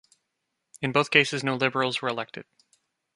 In 0.81 0.93
both 0.93 1.11
cases 1.11 1.43
no 1.43 1.53
Liberals 1.55 2.01
were 2.01 2.09
elected. 2.09 2.45